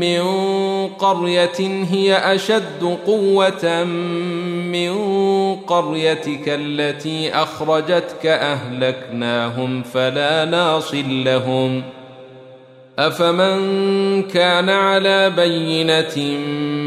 من 0.00 0.22
قرية 0.88 1.84
هي 1.90 2.34
أشد 2.34 2.98
قوة 3.06 3.84
من 3.84 4.94
قريتك 5.54 6.42
التي 6.46 7.34
أخرجتك 7.34 8.26
أهلكناهم 8.26 9.82
فلا 9.82 10.44
ناصر 10.44 11.02
لهم. 11.06 11.82
أفمن 12.98 14.22
كان 14.22 14.68
على 14.70 15.30
بينة 15.30 16.38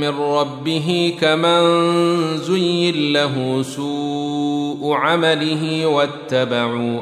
من 0.00 0.20
ربه 0.20 1.14
كمن 1.20 2.36
زين 2.36 3.12
له 3.12 3.62
سوء 3.62 4.94
عمله 4.94 5.86
واتبعوا 5.86 7.00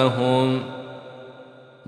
أهواءهم. 0.00 0.69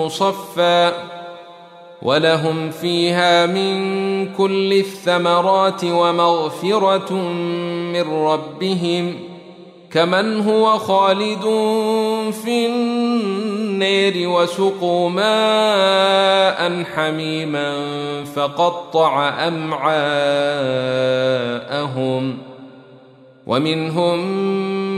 مصفى 0.00 0.92
ولهم 2.02 2.70
فيها 2.70 3.46
من 3.46 4.34
كل 4.34 4.72
الثمرات 4.72 5.84
ومغفرة 5.84 7.12
من 7.92 8.02
ربهم 8.02 9.14
كمن 9.92 10.40
هو 10.40 10.78
خالد 10.78 11.42
في 12.32 12.66
النار 12.66 14.12
وسقوا 14.16 15.10
ماء 15.10 16.84
حميما 16.94 17.74
فقطع 18.24 19.28
أمعاءهم 19.48 19.92
ومنهم 23.46 24.18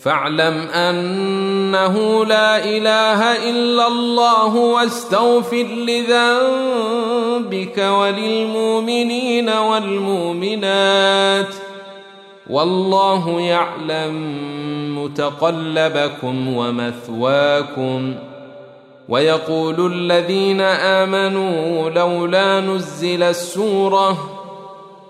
فاعلم 0.00 0.68
أنه 0.68 2.24
لا 2.24 2.64
إله 2.64 3.50
إلا 3.50 3.86
الله 3.86 4.56
واستغفر 4.56 5.66
لذنبك 5.86 7.78
وللمؤمنين 7.78 9.48
والمؤمنات 9.48 9.94
والله 12.50 13.40
يعلم 13.40 14.38
متقلبكم 15.04 16.56
ومثواكم 16.56 18.14
ويقول 19.08 19.92
الذين 19.92 20.60
آمنوا 20.60 21.90
لولا 21.90 22.60
نزل 22.60 23.22
السورة 23.22 24.39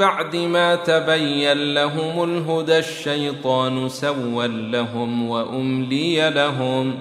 بعد 0.00 0.36
ما 0.36 0.74
تبين 0.74 1.74
لهم 1.74 2.24
الهدى 2.24 2.78
الشيطان 2.78 3.88
سوى 3.88 4.48
لهم 4.48 5.28
وأملي 5.28 6.30
لهم. 6.30 6.94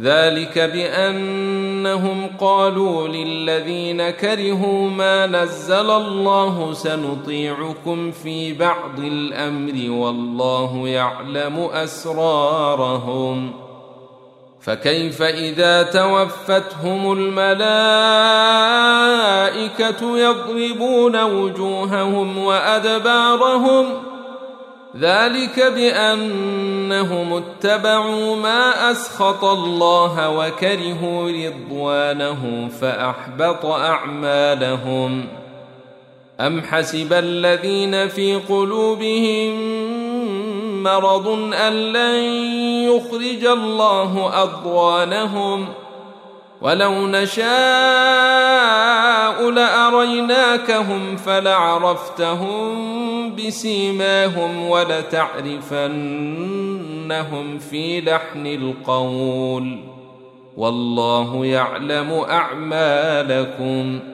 ذلك 0.00 0.58
بأنهم 0.58 2.26
قالوا 2.40 3.08
للذين 3.08 4.10
كرهوا 4.10 4.90
ما 4.90 5.26
نزل 5.26 5.90
الله 5.90 6.72
سنطيعكم 6.72 8.10
في 8.10 8.52
بعض 8.52 8.98
الأمر 8.98 9.90
والله 9.90 10.88
يعلم 10.88 11.58
أسرارهم. 11.72 13.63
فكيف 14.64 15.22
إذا 15.22 15.82
توفتهم 15.82 17.12
الملائكة 17.12 17.48
يضربون 20.18 21.22
وجوههم 21.22 22.38
وأدبارهم 22.38 24.02
ذلك 24.96 25.60
بأنهم 25.74 27.32
اتبعوا 27.32 28.36
ما 28.36 28.90
أسخط 28.90 29.44
الله 29.44 30.30
وكرهوا 30.30 31.30
رضوانه 31.30 32.68
فأحبط 32.80 33.66
أعمالهم 33.66 35.28
أم 36.40 36.62
حسب 36.62 37.12
الذين 37.12 38.08
في 38.08 38.36
قلوبهم 38.36 39.83
مرض 40.84 41.28
أن 41.52 41.72
لن 41.72 42.14
يخرج 42.90 43.44
الله 43.44 44.42
أضوانهم 44.42 45.68
ولو 46.60 47.06
نشاء 47.06 47.44
لأريناكهم 49.50 51.16
فلعرفتهم 51.16 52.74
بسيماهم 53.36 54.70
ولتعرفنهم 54.70 55.88
في 57.58 58.00
لحن 58.00 58.46
القول. 58.46 59.78
والله 60.56 61.46
يعلم 61.46 62.24
أعمالكم 62.30 64.00
ۖ. 64.10 64.13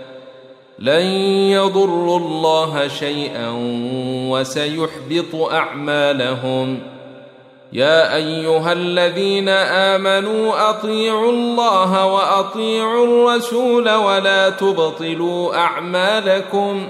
لن 0.81 1.05
يضروا 1.51 2.17
الله 2.19 2.87
شيئا 2.87 3.49
وسيحبط 4.29 5.35
أعمالهم. 5.51 6.79
يا 7.73 8.15
أيها 8.15 8.73
الذين 8.73 9.49
آمنوا 9.49 10.69
أطيعوا 10.69 11.31
الله 11.31 12.05
وأطيعوا 12.05 13.05
الرسول 13.05 13.89
ولا 13.89 14.49
تبطلوا 14.49 15.55
أعمالكم. 15.55 16.89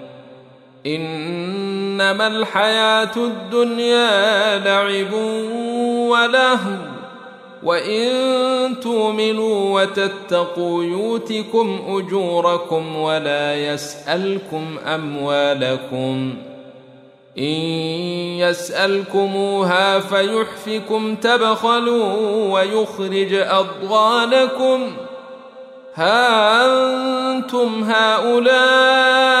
إنما 0.85 2.27
الحياة 2.27 3.11
الدنيا 3.17 4.57
لعب 4.57 5.13
ولهو. 6.09 6.77
وإن 7.63 8.09
تؤمنوا 8.83 9.81
وتتقوا 9.81 10.83
يؤتكم 10.83 11.81
أجوركم 11.87 12.95
ولا 12.95 13.55
يسألكم 13.55 14.77
أموالكم. 14.85 16.33
إن 17.37 17.53
يسألكموها 18.39 19.99
فيحفكم 19.99 21.15
تبخلوا 21.15 22.13
ويخرج 22.53 23.33
أضغانكم. 23.33 24.91
ها 25.95 26.65
أنتم 26.65 27.83
هؤلاء 27.83 29.40